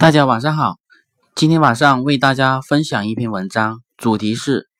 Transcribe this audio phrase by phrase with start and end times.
[0.00, 0.78] 大家晚上好，
[1.34, 4.70] 今天晚上为大家分享一篇文章，主题是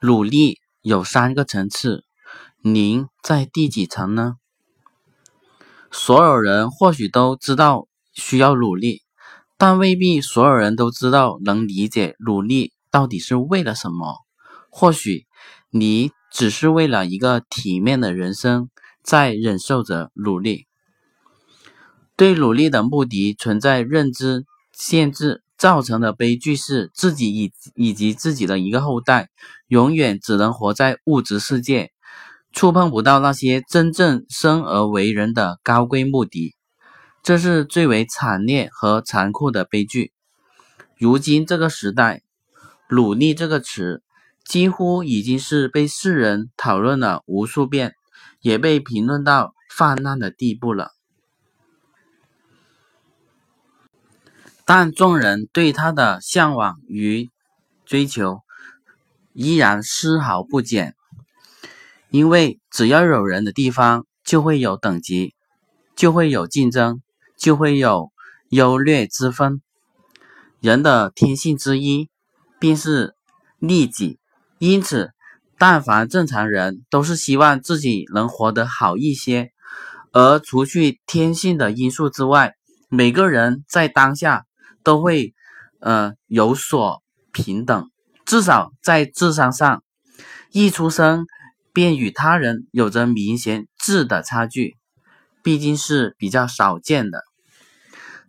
[0.00, 2.04] 努力有三个层次，
[2.60, 4.34] 您在第几层呢？
[5.92, 9.02] 所有人或许都知道需要努力，
[9.56, 14.16] 但未必所有人都知道能理解努力到底是为了什么。
[14.70, 15.24] 或许
[15.70, 18.68] 你只是为了一个体面的人生，
[19.04, 20.66] 在忍受着努力。
[22.16, 24.44] 对努力的目的存在认知。
[24.76, 29.28] 限制造成的悲剧是，自己以以及自己的一个后代，
[29.68, 31.92] 永远只能活在物质世界，
[32.52, 36.54] 触碰不到那些真正生而为人的高贵目的。
[37.22, 40.12] 这是最为惨烈和残酷的悲剧。
[40.98, 42.22] 如今这个时代
[42.90, 44.02] ，“努力”这个词
[44.44, 47.94] 几乎已经是被世人讨论了无数遍，
[48.40, 50.90] 也被评论到泛滥的地步了。
[54.66, 57.28] 但众人对他的向往与
[57.84, 58.40] 追求
[59.34, 60.94] 依然丝毫不减，
[62.08, 65.34] 因为只要有人的地方，就会有等级，
[65.94, 67.02] 就会有竞争，
[67.36, 68.10] 就会有
[68.48, 69.60] 优劣之分。
[70.60, 72.08] 人的天性之一
[72.58, 73.14] 便是
[73.58, 74.18] 利己，
[74.58, 75.12] 因此，
[75.58, 79.50] 但凡正常人都是希望自己能活得好一些。
[80.10, 82.54] 而除去天性的因素之外，
[82.88, 84.46] 每个人在当下。
[84.84, 85.34] 都会，
[85.80, 87.90] 呃，有所平等，
[88.24, 89.82] 至少在智商上，
[90.52, 91.26] 一出生
[91.72, 94.76] 便与他人有着明显质的差距，
[95.42, 97.24] 毕竟是比较少见的。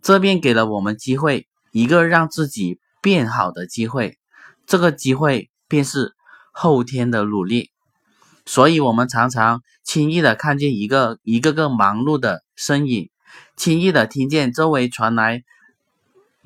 [0.02, 4.18] 这便给了我们机会，一个让自己变好的机会，
[4.66, 6.14] 这个机会便是
[6.52, 7.70] 后天的努力。
[8.46, 13.10] 所以，我们常常轻易的看见一个一个个忙碌的身影，
[13.56, 15.42] 轻易的听见周围传来。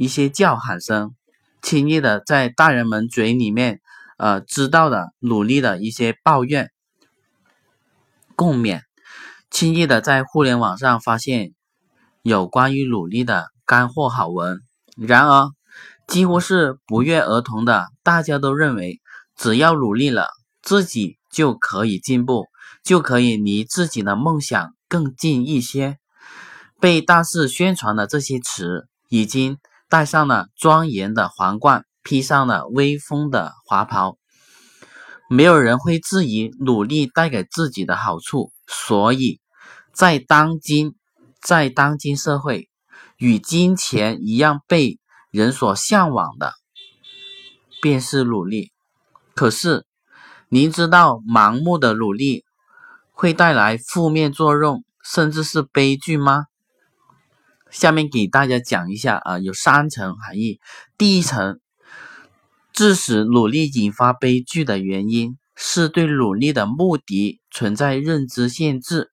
[0.00, 1.14] 一些叫喊声，
[1.60, 3.82] 轻易的在大人们嘴里面，
[4.16, 6.70] 呃，知道的努力的一些抱怨、
[8.34, 8.80] 共勉，
[9.50, 11.52] 轻易的在互联网上发现
[12.22, 14.62] 有关于努力的干货好文。
[14.96, 15.50] 然而，
[16.06, 19.02] 几乎是不约而同的，大家都认为，
[19.36, 20.28] 只要努力了，
[20.62, 22.46] 自己就可以进步，
[22.82, 25.98] 就可以离自己的梦想更近一些。
[26.80, 29.58] 被大肆宣传的这些词，已经。
[29.90, 34.16] 戴上了庄严的皇冠，披上了威风的华袍，
[35.28, 38.52] 没有人会质疑努力带给自己的好处。
[38.68, 39.40] 所以，
[39.92, 40.94] 在当今，
[41.42, 42.68] 在当今社会，
[43.16, 45.00] 与金钱一样被
[45.32, 46.52] 人所向往的，
[47.82, 48.70] 便是努力。
[49.34, 49.84] 可是，
[50.48, 52.44] 您知道盲目的努力
[53.10, 56.46] 会带来负面作用，甚至是悲剧吗？
[57.70, 60.60] 下面给大家讲一下啊，有三层含义。
[60.98, 61.60] 第一层，
[62.72, 69.10] 致使努力引发悲剧的原因是对努力的目的存在认知限制。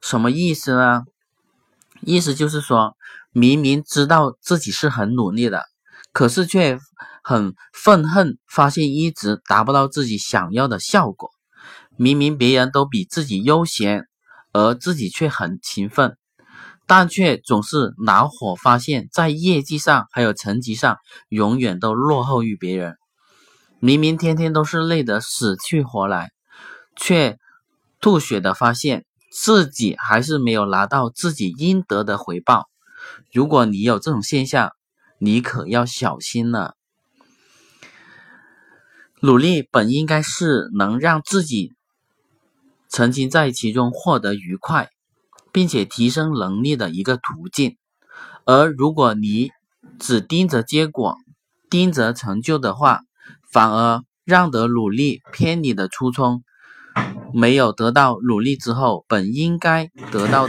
[0.00, 1.02] 什么意思呢？
[2.00, 2.96] 意思就是说，
[3.32, 5.64] 明明知道自己是很努力的，
[6.12, 6.78] 可是却
[7.22, 11.30] 很愤恨，发现一直达不到自己想要的效果。
[11.96, 14.06] 明明别人都比自己悠闲，
[14.52, 16.16] 而自己却很勤奋。
[16.88, 20.96] 但却总是恼火，发现，在业绩上还有成绩上，
[21.28, 22.96] 永远都落后于别人。
[23.78, 26.30] 明明天天都是累得死去活来，
[26.96, 27.38] 却
[28.00, 32.70] 吐血的发现自己还是没有拿到自己应得的回报。
[33.32, 34.72] 如果你有这种现象，
[35.18, 36.74] 你可要小心了。
[39.20, 41.74] 努力本应该是能让自己
[42.88, 44.88] 曾经在其中获得愉快。
[45.52, 47.76] 并且提升能力的一个途径，
[48.44, 49.50] 而如果你
[49.98, 51.16] 只盯着结果、
[51.70, 53.00] 盯着成就的话，
[53.50, 56.42] 反而让得努力偏离的初衷，
[57.32, 60.46] 没有得到努力之后本应该得到的。